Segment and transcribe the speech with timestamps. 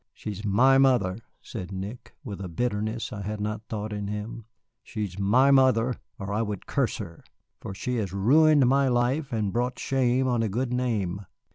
[0.15, 4.45] "She is my mother," said Nick, with a bitterness I had not thought in him,
[4.81, 7.23] "she is my mother, or I would curse her.
[7.59, 11.27] For she has ruined my life and brought shame on a good name."